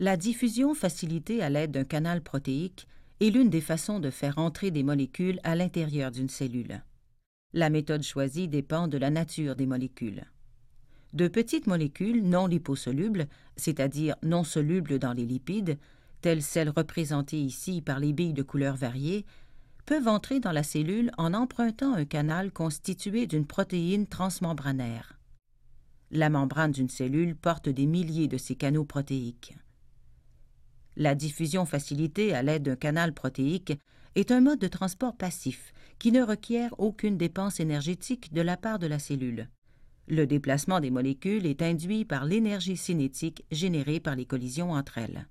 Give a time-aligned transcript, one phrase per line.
[0.00, 2.86] La diffusion facilitée à l'aide d'un canal protéique
[3.20, 6.84] est l'une des façons de faire entrer des molécules à l'intérieur d'une cellule.
[7.52, 10.24] La méthode choisie dépend de la nature des molécules.
[11.14, 13.26] De petites molécules non liposolubles,
[13.56, 15.78] c'est-à-dire non solubles dans les lipides,
[16.20, 19.26] telles celles représentées ici par les billes de couleurs variées,
[19.84, 25.18] peuvent entrer dans la cellule en empruntant un canal constitué d'une protéine transmembranaire.
[26.12, 29.56] La membrane d'une cellule porte des milliers de ces canaux protéiques.
[30.98, 33.72] La diffusion facilitée à l'aide d'un canal protéique
[34.16, 38.80] est un mode de transport passif qui ne requiert aucune dépense énergétique de la part
[38.80, 39.48] de la cellule.
[40.08, 45.28] Le déplacement des molécules est induit par l'énergie cinétique générée par les collisions entre elles.